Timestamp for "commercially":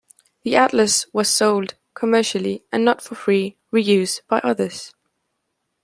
1.93-2.63